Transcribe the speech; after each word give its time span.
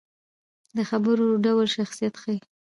د 0.75 0.79
خبرو 0.89 1.25
ډول 1.45 1.67
شخصیت 1.75 2.13
ښيي 2.21 2.39